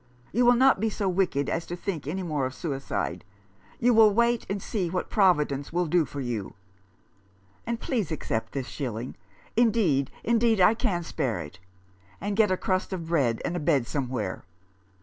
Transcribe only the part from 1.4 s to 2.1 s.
as to think